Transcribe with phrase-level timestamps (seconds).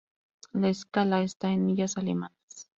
[0.53, 2.67] La escala está en millas alemanas.